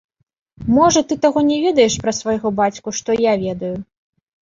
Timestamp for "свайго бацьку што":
2.23-3.21